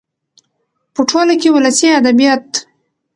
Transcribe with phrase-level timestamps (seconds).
[0.93, 2.47] .په ټوله کې ولسي ادبيات